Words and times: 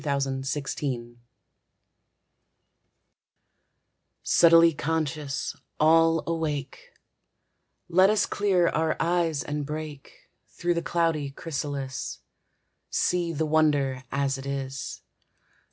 WINTER 0.03 0.41
STORE 0.41 1.09
Subtly 4.23 4.73
conscious, 4.73 5.55
all 5.79 6.23
awake, 6.25 6.93
Let 7.87 8.09
us 8.09 8.25
clear 8.25 8.69
our 8.69 8.95
eyes, 8.99 9.43
and 9.43 9.63
break 9.63 10.27
Through 10.47 10.73
the 10.73 10.81
cloudy 10.81 11.29
chrysalis, 11.29 12.17
See 12.89 13.31
the 13.31 13.45
wonder 13.45 14.03
as 14.11 14.39
it 14.39 14.47
is. 14.47 15.01